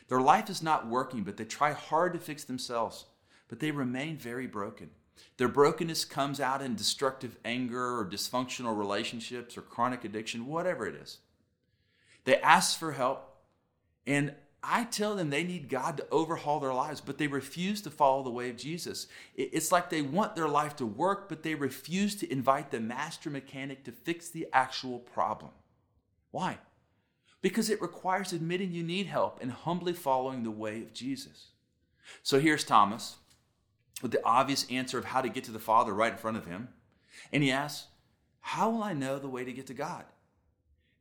Their 0.08 0.22
life 0.22 0.50
is 0.50 0.64
not 0.64 0.88
working, 0.88 1.24
but 1.24 1.38
they 1.38 1.46
try 1.46 1.74
hard 1.74 2.14
to 2.14 2.20
fix 2.20 2.44
themselves, 2.44 3.06
but 3.48 3.60
they 3.60 3.72
remain 3.72 4.18
very 4.18 4.48
broken. 4.48 4.90
Their 5.38 5.50
brokenness 5.50 6.06
comes 6.06 6.40
out 6.40 6.62
in 6.62 6.76
destructive 6.76 7.38
anger 7.44 8.00
or 8.00 8.06
dysfunctional 8.06 8.78
relationships 8.78 9.58
or 9.58 9.62
chronic 9.62 10.04
addiction, 10.04 10.48
whatever 10.48 10.88
it 10.88 10.96
is. 10.96 11.20
They 12.24 12.40
ask 12.42 12.80
for 12.80 12.94
help, 12.94 13.38
and 14.08 14.34
I 14.62 14.84
tell 14.86 15.16
them 15.16 15.30
they 15.30 15.44
need 15.44 15.70
God 15.70 15.98
to 15.98 16.10
overhaul 16.10 16.60
their 16.60 16.74
lives, 16.74 17.02
but 17.02 17.18
they 17.18 17.28
refuse 17.28 17.82
to 17.84 17.90
follow 17.90 18.24
the 18.24 18.30
way 18.30 18.50
of 18.50 18.58
Jesus. 18.58 19.08
It's 19.36 19.72
like 19.72 19.90
they 19.90 20.02
want 20.02 20.36
their 20.36 20.50
life 20.50 20.76
to 20.78 20.86
work, 20.86 21.30
but 21.30 21.44
they 21.44 21.56
refuse 21.56 22.16
to 22.16 22.32
invite 22.32 22.72
the 22.72 22.80
master 22.80 23.30
mechanic 23.30 23.84
to 23.86 23.92
fix 23.92 24.30
the 24.30 24.48
actual 24.52 25.00
problem. 25.00 25.52
Why? 26.32 26.58
Because 27.42 27.70
it 27.70 27.82
requires 27.82 28.34
admitting 28.34 28.72
you 28.72 28.84
need 28.84 29.08
help 29.08 29.40
and 29.42 29.52
humbly 29.52 29.94
following 29.94 30.44
the 30.44 30.52
way 30.52 30.82
of 30.82 30.94
Jesus. 30.94 31.48
So 32.24 32.40
here's 32.40 32.64
Thomas 32.64 33.18
with 34.02 34.12
the 34.12 34.26
obvious 34.26 34.66
answer 34.70 34.98
of 34.98 35.06
how 35.06 35.22
to 35.22 35.30
get 35.30 35.44
to 35.46 35.52
the 35.52 35.60
Father 35.60 35.94
right 35.94 36.12
in 36.12 36.18
front 36.18 36.38
of 36.38 36.46
him. 36.46 36.70
And 37.32 37.44
he 37.44 37.52
asks, 37.52 37.88
How 38.42 38.70
will 38.70 38.84
I 38.84 38.94
know 38.94 39.20
the 39.20 39.30
way 39.30 39.44
to 39.44 39.54
get 39.54 39.68
to 39.68 39.74
God? 39.74 40.06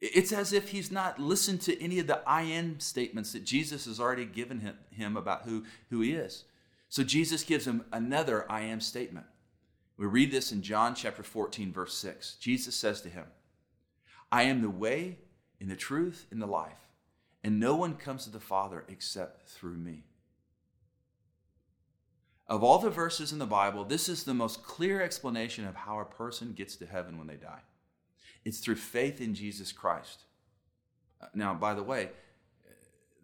It's 0.00 0.33
as 0.33 0.52
if 0.52 0.68
he's 0.68 0.92
not 0.92 1.18
listened 1.18 1.61
to 1.62 1.83
any 1.83 1.99
of 1.99 2.07
the 2.07 2.23
I 2.28 2.42
am 2.42 2.78
statements 2.78 3.33
that 3.33 3.45
Jesus 3.45 3.87
has 3.87 3.99
already 3.99 4.25
given 4.25 4.75
him, 4.90 5.16
about 5.16 5.42
who, 5.42 5.64
who 5.90 6.00
he 6.00 6.12
is. 6.12 6.45
So 6.88 7.02
Jesus 7.02 7.42
gives 7.42 7.66
him 7.66 7.85
another 7.92 8.50
I 8.50 8.61
am 8.62 8.80
statement. 8.80 9.26
We 9.97 10.07
read 10.07 10.30
this 10.30 10.52
in 10.52 10.62
John 10.62 10.95
chapter 10.95 11.25
14, 11.25 11.73
verse 11.73 11.95
6. 11.95 12.37
Jesus 12.37 12.76
says 12.76 13.00
to 13.02 13.09
him, 13.09 13.25
I 14.30 14.45
am 14.45 14.62
the 14.62 14.71
way 14.71 15.18
and 15.61 15.71
the 15.71 15.77
truth 15.77 16.27
in 16.31 16.38
the 16.38 16.47
life, 16.47 16.88
and 17.43 17.59
no 17.59 17.77
one 17.77 17.95
comes 17.95 18.25
to 18.25 18.31
the 18.31 18.41
Father 18.41 18.85
except 18.88 19.49
through 19.49 19.77
me. 19.77 20.05
Of 22.47 22.65
all 22.65 22.79
the 22.79 22.91
verses 22.91 23.33
in 23.33 23.38
the 23.38 23.47
Bible, 23.47 23.85
this 23.85 24.09
is 24.09 24.25
the 24.25 24.35
most 24.35 24.62
clear 24.62 25.03
explanation 25.03 25.67
of 25.67 25.75
how 25.75 25.99
a 26.00 26.05
person 26.05 26.55
gets 26.55 26.77
to 26.77 26.87
heaven 26.87 27.19
when 27.19 27.27
they 27.27 27.37
die. 27.37 27.61
It's 28.45 28.59
through 28.59 28.77
faith 28.77 29.21
in 29.21 29.35
Jesus 29.35 29.73
Christ. 29.73 30.23
Uh, 31.21 31.27
now, 31.35 31.53
by 31.53 31.75
the 31.75 31.83
way, 31.83 32.11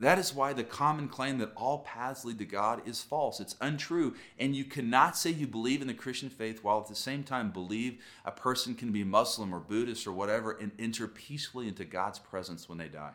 that 0.04 0.18
is 0.18 0.34
why 0.34 0.52
the 0.52 0.64
common 0.64 1.08
claim 1.08 1.38
that 1.38 1.52
all 1.56 1.78
paths 1.78 2.24
lead 2.24 2.38
to 2.38 2.44
God 2.44 2.86
is 2.86 3.02
false. 3.02 3.40
It's 3.40 3.56
untrue. 3.60 4.14
And 4.38 4.54
you 4.54 4.64
cannot 4.64 5.16
say 5.16 5.30
you 5.30 5.46
believe 5.46 5.80
in 5.80 5.86
the 5.86 5.94
Christian 5.94 6.30
faith 6.30 6.64
while 6.64 6.80
at 6.80 6.88
the 6.88 6.94
same 6.94 7.22
time 7.22 7.50
believe 7.50 8.02
a 8.24 8.32
person 8.32 8.74
can 8.74 8.90
be 8.92 9.04
Muslim 9.04 9.54
or 9.54 9.60
Buddhist 9.60 10.06
or 10.06 10.12
whatever 10.12 10.52
and 10.52 10.72
enter 10.78 11.06
peacefully 11.06 11.68
into 11.68 11.84
God's 11.84 12.18
presence 12.18 12.68
when 12.68 12.78
they 12.78 12.88
die. 12.88 13.14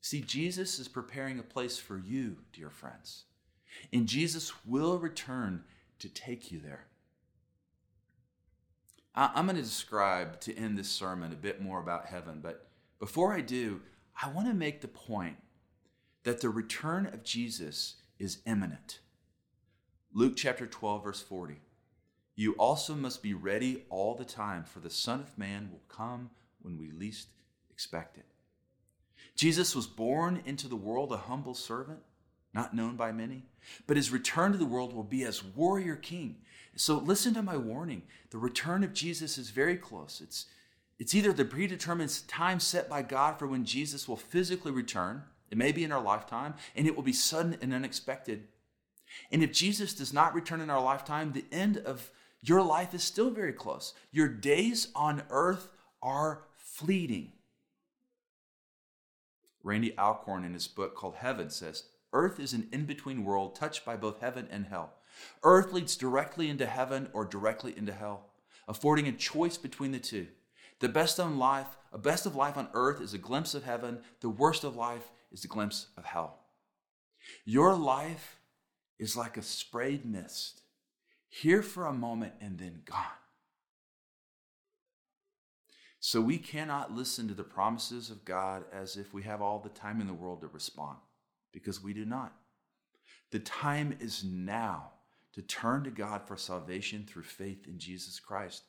See, 0.00 0.20
Jesus 0.20 0.78
is 0.78 0.88
preparing 0.88 1.38
a 1.38 1.42
place 1.42 1.78
for 1.78 1.98
you, 1.98 2.38
dear 2.52 2.70
friends. 2.70 3.24
And 3.92 4.06
Jesus 4.06 4.52
will 4.64 4.98
return 4.98 5.64
to 5.98 6.08
take 6.08 6.50
you 6.50 6.60
there. 6.60 6.86
I'm 9.14 9.46
going 9.46 9.56
to 9.56 9.62
describe 9.62 10.40
to 10.40 10.56
end 10.56 10.78
this 10.78 10.88
sermon 10.88 11.32
a 11.32 11.36
bit 11.36 11.60
more 11.60 11.80
about 11.80 12.06
heaven, 12.06 12.38
but 12.40 12.68
before 13.00 13.32
I 13.32 13.40
do, 13.40 13.80
I 14.20 14.28
want 14.28 14.48
to 14.48 14.54
make 14.54 14.80
the 14.80 14.88
point 14.88 15.36
that 16.24 16.40
the 16.40 16.50
return 16.50 17.06
of 17.06 17.22
Jesus 17.22 17.96
is 18.18 18.38
imminent. 18.46 18.98
Luke 20.12 20.34
chapter 20.36 20.66
12, 20.66 21.04
verse 21.04 21.20
40. 21.20 21.60
You 22.34 22.52
also 22.54 22.94
must 22.94 23.22
be 23.22 23.34
ready 23.34 23.84
all 23.90 24.14
the 24.14 24.24
time, 24.24 24.64
for 24.64 24.80
the 24.80 24.90
Son 24.90 25.20
of 25.20 25.38
Man 25.38 25.70
will 25.70 25.82
come 25.88 26.30
when 26.62 26.78
we 26.78 26.90
least 26.90 27.28
expect 27.70 28.16
it. 28.16 28.26
Jesus 29.36 29.76
was 29.76 29.86
born 29.86 30.42
into 30.44 30.66
the 30.66 30.76
world 30.76 31.12
a 31.12 31.16
humble 31.16 31.54
servant, 31.54 32.00
not 32.52 32.74
known 32.74 32.96
by 32.96 33.12
many, 33.12 33.44
but 33.86 33.96
his 33.96 34.10
return 34.10 34.52
to 34.52 34.58
the 34.58 34.66
world 34.66 34.92
will 34.92 35.04
be 35.04 35.22
as 35.24 35.44
warrior 35.44 35.94
king. 35.94 36.36
So 36.74 36.98
listen 36.98 37.34
to 37.34 37.42
my 37.42 37.56
warning. 37.56 38.02
The 38.30 38.38
return 38.38 38.82
of 38.82 38.92
Jesus 38.92 39.38
is 39.38 39.50
very 39.50 39.76
close. 39.76 40.20
It's, 40.22 40.46
it's 40.98 41.14
either 41.14 41.32
the 41.32 41.44
predetermined 41.44 42.26
time 42.26 42.60
set 42.60 42.88
by 42.88 43.02
God 43.02 43.38
for 43.38 43.46
when 43.46 43.64
Jesus 43.64 44.08
will 44.08 44.16
physically 44.16 44.72
return, 44.72 45.22
it 45.50 45.56
may 45.56 45.72
be 45.72 45.84
in 45.84 45.92
our 45.92 46.02
lifetime, 46.02 46.54
and 46.74 46.86
it 46.86 46.96
will 46.96 47.02
be 47.02 47.12
sudden 47.12 47.56
and 47.62 47.72
unexpected. 47.72 48.48
And 49.30 49.42
if 49.42 49.52
Jesus 49.52 49.94
does 49.94 50.12
not 50.12 50.34
return 50.34 50.60
in 50.60 50.70
our 50.70 50.82
lifetime, 50.82 51.32
the 51.32 51.44
end 51.52 51.78
of 51.78 52.10
your 52.42 52.62
life 52.62 52.94
is 52.94 53.02
still 53.02 53.30
very 53.30 53.52
close. 53.52 53.94
Your 54.12 54.28
days 54.28 54.88
on 54.94 55.22
earth 55.30 55.68
are 56.02 56.44
fleeting. 56.56 57.32
Randy 59.62 59.96
Alcorn, 59.98 60.44
in 60.44 60.54
his 60.54 60.68
book 60.68 60.94
called 60.94 61.16
Heaven, 61.16 61.50
says 61.50 61.84
Earth 62.12 62.38
is 62.40 62.52
an 62.52 62.68
in 62.72 62.84
between 62.84 63.24
world 63.24 63.54
touched 63.54 63.84
by 63.84 63.96
both 63.96 64.20
heaven 64.20 64.48
and 64.50 64.66
hell. 64.66 64.94
Earth 65.42 65.72
leads 65.72 65.96
directly 65.96 66.48
into 66.48 66.66
heaven 66.66 67.08
or 67.12 67.24
directly 67.24 67.76
into 67.76 67.92
hell, 67.92 68.30
affording 68.66 69.08
a 69.08 69.12
choice 69.12 69.56
between 69.56 69.92
the 69.92 69.98
two. 69.98 70.28
The 70.80 70.88
best 70.88 71.18
of 71.18 71.34
life, 71.34 71.76
a 71.92 71.98
best 71.98 72.26
of 72.26 72.36
life 72.36 72.56
on 72.56 72.68
earth 72.72 73.00
is 73.00 73.14
a 73.14 73.18
glimpse 73.18 73.54
of 73.54 73.64
heaven. 73.64 74.00
The 74.20 74.28
worst 74.28 74.64
of 74.64 74.76
life 74.76 75.10
is 75.32 75.44
a 75.44 75.48
glimpse 75.48 75.88
of 75.96 76.04
hell. 76.04 76.38
Your 77.44 77.74
life 77.74 78.38
is 78.98 79.16
like 79.16 79.36
a 79.36 79.42
sprayed 79.42 80.04
mist, 80.04 80.62
here 81.28 81.62
for 81.62 81.86
a 81.86 81.92
moment 81.92 82.34
and 82.40 82.58
then 82.58 82.82
gone. 82.84 83.04
So 86.00 86.20
we 86.20 86.38
cannot 86.38 86.94
listen 86.94 87.26
to 87.26 87.34
the 87.34 87.42
promises 87.42 88.08
of 88.08 88.24
God 88.24 88.64
as 88.72 88.96
if 88.96 89.12
we 89.12 89.24
have 89.24 89.42
all 89.42 89.58
the 89.58 89.68
time 89.68 90.00
in 90.00 90.06
the 90.06 90.14
world 90.14 90.42
to 90.42 90.46
respond, 90.46 90.98
because 91.52 91.82
we 91.82 91.92
do 91.92 92.04
not. 92.04 92.32
The 93.30 93.40
time 93.40 93.96
is 94.00 94.24
now 94.24 94.92
to 95.34 95.42
turn 95.42 95.84
to 95.84 95.90
God 95.90 96.22
for 96.26 96.36
salvation 96.36 97.04
through 97.06 97.24
faith 97.24 97.66
in 97.66 97.78
Jesus 97.78 98.20
Christ. 98.20 98.62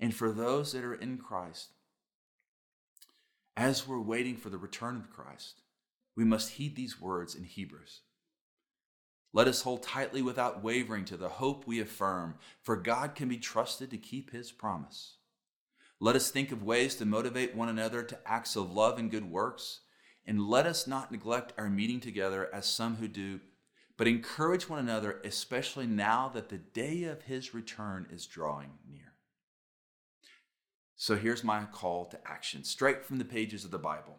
And 0.00 0.14
for 0.14 0.32
those 0.32 0.72
that 0.72 0.82
are 0.82 0.94
in 0.94 1.18
Christ, 1.18 1.68
as 3.56 3.86
we're 3.86 4.00
waiting 4.00 4.36
for 4.36 4.48
the 4.48 4.58
return 4.58 4.96
of 4.96 5.10
Christ, 5.10 5.60
we 6.16 6.24
must 6.24 6.52
heed 6.52 6.74
these 6.74 7.00
words 7.00 7.34
in 7.34 7.44
Hebrews. 7.44 8.00
Let 9.32 9.46
us 9.46 9.62
hold 9.62 9.82
tightly 9.82 10.22
without 10.22 10.64
wavering 10.64 11.04
to 11.04 11.16
the 11.16 11.28
hope 11.28 11.66
we 11.66 11.80
affirm, 11.80 12.36
for 12.62 12.76
God 12.76 13.14
can 13.14 13.28
be 13.28 13.36
trusted 13.36 13.90
to 13.90 13.98
keep 13.98 14.32
his 14.32 14.50
promise. 14.50 15.18
Let 16.00 16.16
us 16.16 16.30
think 16.30 16.50
of 16.50 16.64
ways 16.64 16.96
to 16.96 17.04
motivate 17.04 17.54
one 17.54 17.68
another 17.68 18.02
to 18.02 18.18
acts 18.26 18.56
of 18.56 18.72
love 18.72 18.98
and 18.98 19.10
good 19.10 19.30
works, 19.30 19.80
and 20.26 20.48
let 20.48 20.66
us 20.66 20.86
not 20.86 21.12
neglect 21.12 21.52
our 21.58 21.68
meeting 21.68 22.00
together 22.00 22.48
as 22.52 22.66
some 22.66 22.96
who 22.96 23.06
do, 23.06 23.40
but 23.96 24.08
encourage 24.08 24.68
one 24.68 24.78
another, 24.78 25.20
especially 25.24 25.86
now 25.86 26.28
that 26.32 26.48
the 26.48 26.58
day 26.58 27.04
of 27.04 27.22
his 27.22 27.52
return 27.52 28.06
is 28.10 28.26
drawing 28.26 28.70
near. 28.90 29.09
So 31.02 31.16
here's 31.16 31.42
my 31.42 31.64
call 31.64 32.04
to 32.10 32.18
action, 32.26 32.62
straight 32.62 33.06
from 33.06 33.16
the 33.16 33.24
pages 33.24 33.64
of 33.64 33.70
the 33.70 33.78
Bible. 33.78 34.18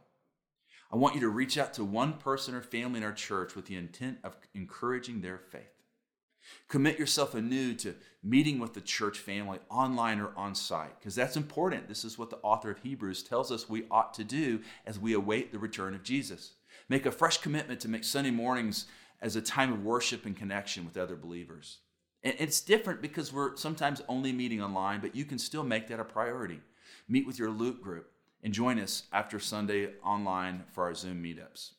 I 0.92 0.96
want 0.96 1.14
you 1.14 1.22
to 1.22 1.30
reach 1.30 1.56
out 1.60 1.76
to 1.76 1.84
one 1.86 2.14
person 2.14 2.56
or 2.56 2.64
family 2.64 2.98
in 2.98 3.04
our 3.04 3.14
church 3.14 3.56
with 3.56 3.68
the 3.68 3.76
intent 3.76 4.18
of 4.24 4.36
encouraging 4.56 5.22
their 5.22 5.38
faith. 5.38 5.84
Commit 6.70 6.98
yourself 6.98 7.36
anew 7.36 7.76
to 7.76 7.94
meeting 8.24 8.58
with 8.58 8.74
the 8.74 8.82
church 8.82 9.20
family 9.20 9.60
online 9.70 10.20
or 10.20 10.32
on 10.36 10.56
site, 10.56 11.00
because 11.00 11.14
that's 11.14 11.38
important. 11.38 11.88
This 11.88 12.04
is 12.04 12.18
what 12.18 12.32
the 12.32 12.40
author 12.42 12.72
of 12.72 12.80
Hebrews 12.80 13.22
tells 13.22 13.52
us 13.52 13.70
we 13.70 13.86
ought 13.92 14.16
to 14.16 14.24
do 14.24 14.62
as 14.88 14.98
we 14.98 15.14
await 15.14 15.52
the 15.52 15.60
return 15.60 15.94
of 15.94 16.02
Jesus. 16.02 16.54
Make 16.90 17.06
a 17.06 17.12
fresh 17.12 17.38
commitment 17.38 17.80
to 17.82 17.90
make 17.90 18.04
Sunday 18.04 18.32
mornings 18.32 18.88
as 19.22 19.36
a 19.36 19.42
time 19.44 19.72
of 19.72 19.84
worship 19.84 20.26
and 20.26 20.36
connection 20.36 20.86
with 20.86 20.98
other 20.98 21.16
believers. 21.16 21.78
And 22.24 22.34
it's 22.40 22.60
different 22.60 23.04
because 23.04 23.32
we're 23.32 23.56
sometimes 23.56 24.02
only 24.08 24.32
meeting 24.32 24.64
online, 24.64 25.00
but 25.00 25.16
you 25.16 25.26
can 25.26 25.38
still 25.38 25.64
make 25.64 25.88
that 25.88 26.00
a 26.00 26.04
priority. 26.04 26.60
Meet 27.12 27.28
with 27.28 27.38
your 27.38 27.50
Loop 27.50 27.82
group 27.82 28.10
and 28.42 28.54
join 28.54 28.80
us 28.80 29.04
after 29.12 29.38
Sunday 29.38 29.90
online 30.02 30.64
for 30.72 30.86
our 30.86 30.94
Zoom 30.94 31.22
meetups. 31.22 31.72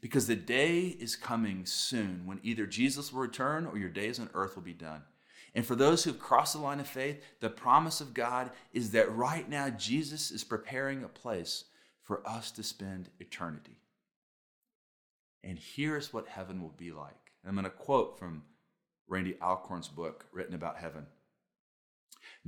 Because 0.00 0.26
the 0.26 0.34
day 0.34 0.80
is 0.80 1.14
coming 1.14 1.64
soon 1.64 2.22
when 2.26 2.40
either 2.42 2.66
Jesus 2.66 3.12
will 3.12 3.20
return 3.20 3.66
or 3.66 3.78
your 3.78 3.88
days 3.88 4.18
on 4.18 4.28
earth 4.34 4.56
will 4.56 4.64
be 4.64 4.72
done. 4.72 5.02
And 5.54 5.64
for 5.64 5.76
those 5.76 6.02
who've 6.02 6.18
crossed 6.18 6.54
the 6.54 6.58
line 6.58 6.80
of 6.80 6.88
faith, 6.88 7.22
the 7.38 7.48
promise 7.48 8.00
of 8.00 8.14
God 8.14 8.50
is 8.72 8.90
that 8.90 9.14
right 9.14 9.48
now 9.48 9.70
Jesus 9.70 10.32
is 10.32 10.42
preparing 10.42 11.04
a 11.04 11.08
place 11.08 11.66
for 12.02 12.28
us 12.28 12.50
to 12.50 12.64
spend 12.64 13.10
eternity. 13.20 13.78
And 15.44 15.56
here's 15.56 16.12
what 16.12 16.26
heaven 16.26 16.60
will 16.60 16.74
be 16.76 16.90
like. 16.90 17.14
I'm 17.46 17.54
going 17.54 17.62
to 17.62 17.70
quote 17.70 18.18
from 18.18 18.42
Randy 19.06 19.36
Alcorn's 19.40 19.86
book 19.86 20.26
written 20.32 20.56
about 20.56 20.78
heaven. 20.78 21.06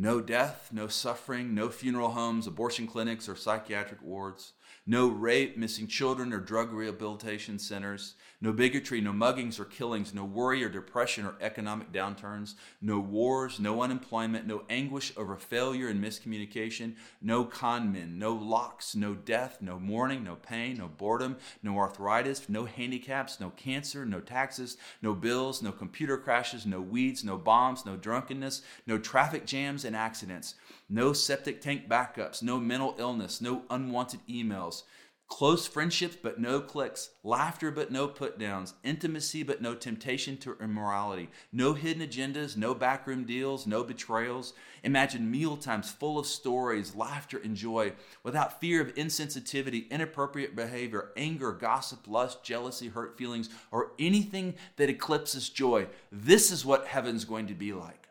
No 0.01 0.23
death, 0.23 0.71
no 0.73 0.89
suffering, 0.89 1.55
no 1.55 1.69
funeral 1.69 2.13
homes, 2.13 2.47
abortion 2.47 2.87
clinics, 2.87 3.29
or 3.29 3.37
psychiatric 3.37 4.01
wards. 4.01 4.55
No 4.87 5.09
rape, 5.09 5.57
missing 5.57 5.87
children, 5.87 6.33
or 6.33 6.41
drug 6.41 6.73
rehabilitation 6.73 7.59
centers. 7.59 8.15
No 8.41 8.53
bigotry, 8.53 9.01
no 9.01 9.13
muggings 9.13 9.61
or 9.61 9.65
killings. 9.65 10.15
No 10.15 10.25
worry 10.25 10.65
or 10.65 10.69
depression 10.69 11.27
or 11.27 11.35
economic 11.41 11.93
downturns. 11.93 12.55
No 12.81 12.99
wars, 12.99 13.61
no 13.61 13.83
unemployment, 13.83 14.47
no 14.47 14.63
anguish 14.71 15.13
over 15.17 15.37
failure 15.37 15.89
and 15.89 16.03
miscommunication. 16.03 16.95
No 17.21 17.45
con 17.45 17.93
men, 17.93 18.19
no 18.19 18.33
locks, 18.33 18.95
no 18.95 19.15
death, 19.15 19.59
no 19.61 19.79
mourning, 19.79 20.25
no 20.25 20.37
pain, 20.37 20.79
no 20.79 20.89
boredom, 20.89 21.37
no 21.63 21.77
arthritis, 21.79 22.49
no 22.49 22.65
handicaps, 22.65 23.39
no 23.41 23.51
cancer, 23.51 24.05
no 24.05 24.21
taxes, 24.21 24.77
no 25.03 25.15
bills, 25.15 25.63
no 25.63 25.73
computer 25.73 26.17
crashes, 26.17 26.67
no 26.67 26.81
weeds, 26.81 27.23
no 27.25 27.37
bombs, 27.37 27.85
no 27.85 27.97
drunkenness, 27.97 28.63
no 28.87 28.99
traffic 28.99 29.47
jams 29.47 29.85
and 29.85 29.95
accidents, 29.95 30.55
no 30.91 31.13
septic 31.13 31.61
tank 31.61 31.89
backups, 31.89 32.43
no 32.43 32.59
mental 32.61 32.95
illness, 32.99 33.41
no 33.41 33.63
unwanted 33.71 34.21
emails, 34.29 34.83
Close 35.31 35.65
friendships, 35.65 36.17
but 36.21 36.41
no 36.41 36.61
cliques. 36.61 37.11
Laughter, 37.23 37.71
but 37.71 37.93
no 37.93 38.09
put 38.09 38.37
downs. 38.37 38.75
Intimacy, 38.83 39.45
but 39.45 39.63
no 39.63 39.77
temptation 39.77 40.37
to 40.39 40.59
immorality. 40.61 41.31
No 41.53 41.73
hidden 41.75 42.07
agendas, 42.07 42.57
no 42.57 42.75
backroom 42.75 43.25
deals, 43.25 43.65
no 43.65 43.85
betrayals. 43.85 44.55
Imagine 44.83 45.31
meal 45.31 45.57
times 45.57 45.89
full 45.89 46.19
of 46.19 46.27
stories, 46.27 46.97
laughter, 46.97 47.39
and 47.39 47.55
joy, 47.55 47.93
without 48.25 48.61
fear 48.61 48.83
of 48.83 48.93
insensitivity, 48.97 49.89
inappropriate 49.89 50.57
behavior, 50.57 51.13
anger, 51.17 51.53
gossip, 51.53 52.09
lust, 52.09 52.43
jealousy, 52.43 52.89
hurt 52.89 53.17
feelings, 53.17 53.49
or 53.71 53.93
anything 54.01 54.57
that 54.77 54.91
eclipses 54.91 55.49
joy. 55.49 55.87
This 56.11 56.51
is 56.51 56.67
what 56.67 56.89
heaven's 56.89 57.25
going 57.25 57.47
to 57.47 57.55
be 57.55 57.73
like. 57.73 58.09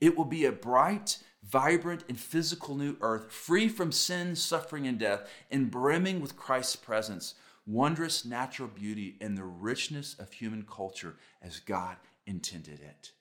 It 0.00 0.18
will 0.18 0.24
be 0.24 0.46
a 0.46 0.52
bright, 0.52 1.18
vibrant, 1.42 2.04
and 2.08 2.18
physical 2.18 2.74
new 2.74 2.96
earth, 3.00 3.32
free 3.32 3.68
from 3.68 3.92
sin, 3.92 4.36
suffering, 4.36 4.86
and 4.86 4.98
death, 4.98 5.28
and 5.50 5.70
brimming 5.70 6.20
with 6.20 6.36
Christ's 6.36 6.76
presence, 6.76 7.34
wondrous 7.66 8.24
natural 8.24 8.68
beauty, 8.68 9.16
and 9.20 9.36
the 9.36 9.44
richness 9.44 10.14
of 10.18 10.32
human 10.32 10.64
culture 10.68 11.16
as 11.42 11.60
God 11.60 11.96
intended 12.26 12.80
it. 12.80 13.12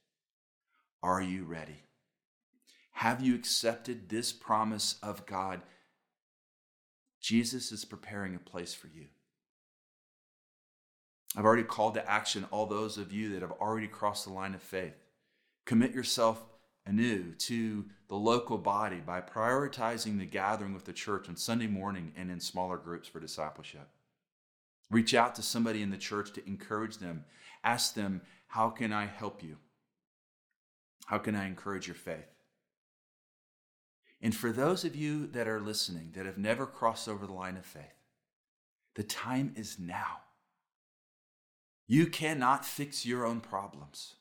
Are 1.02 1.22
you 1.22 1.44
ready? 1.46 1.84
Have 2.92 3.24
you 3.24 3.36
accepted 3.36 4.10
this 4.10 4.34
promise 4.34 4.96
of 5.02 5.26
God? 5.26 5.62
Jesus 7.22 7.72
is 7.72 7.86
preparing 7.86 8.36
a 8.36 8.40
place 8.40 8.74
for 8.74 8.88
you. 8.88 9.06
I've 11.36 11.46
already 11.46 11.64
called 11.64 11.94
to 11.94 12.10
action 12.10 12.46
all 12.52 12.66
those 12.66 12.98
of 12.98 13.14
you 13.14 13.30
that 13.30 13.42
have 13.42 13.52
already 13.52 13.88
crossed 13.88 14.26
the 14.26 14.34
line 14.34 14.54
of 14.54 14.62
faith. 14.62 14.96
Commit 15.66 15.94
yourself 15.94 16.44
anew 16.90 17.32
to 17.34 17.86
the 18.08 18.16
local 18.16 18.58
body 18.58 18.98
by 18.98 19.22
prioritizing 19.22 20.18
the 20.18 20.26
gathering 20.26 20.74
with 20.74 20.86
the 20.86 20.94
church 20.94 21.30
on 21.30 21.36
Sunday 21.36 21.68
morning 21.68 22.12
and 22.18 22.32
in 22.32 22.40
smaller 22.40 22.78
groups 22.78 23.08
for 23.08 23.20
discipleship. 23.20 23.88
Reach 24.90 25.14
out 25.14 25.36
to 25.36 25.44
somebody 25.44 25.84
in 25.84 25.92
the 25.92 25.98
church 25.98 26.34
to 26.34 26.48
encourage 26.48 26.98
them. 26.98 27.26
Ask 27.64 27.94
them, 27.94 28.22
How 28.48 28.72
can 28.72 28.92
I 28.92 29.06
help 29.06 29.44
you? 29.44 29.58
How 31.06 31.20
can 31.20 31.36
I 31.36 31.46
encourage 31.46 31.88
your 31.88 31.96
faith? 31.96 32.34
And 34.20 34.36
for 34.36 34.52
those 34.52 34.84
of 34.84 34.96
you 34.96 35.28
that 35.28 35.48
are 35.48 35.62
listening 35.62 36.12
that 36.16 36.26
have 36.26 36.40
never 36.40 36.66
crossed 36.66 37.08
over 37.08 37.28
the 37.28 37.34
line 37.34 37.56
of 37.56 37.66
faith, 37.66 37.84
the 38.96 39.04
time 39.04 39.54
is 39.56 39.78
now. 39.78 40.22
You 41.88 42.08
cannot 42.08 42.66
fix 42.66 43.06
your 43.06 43.26
own 43.26 43.42
problems. 43.42 44.16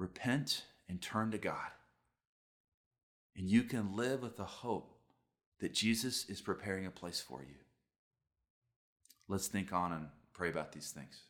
Repent 0.00 0.64
and 0.88 1.00
turn 1.00 1.30
to 1.30 1.38
God. 1.38 1.70
And 3.36 3.48
you 3.48 3.62
can 3.62 3.94
live 3.94 4.22
with 4.22 4.36
the 4.36 4.44
hope 4.44 4.94
that 5.60 5.74
Jesus 5.74 6.24
is 6.28 6.40
preparing 6.40 6.86
a 6.86 6.90
place 6.90 7.20
for 7.20 7.42
you. 7.42 7.56
Let's 9.28 9.46
think 9.46 9.72
on 9.74 9.92
and 9.92 10.08
pray 10.32 10.48
about 10.48 10.72
these 10.72 10.90
things. 10.90 11.20